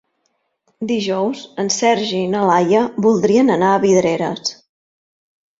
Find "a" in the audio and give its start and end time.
3.75-3.83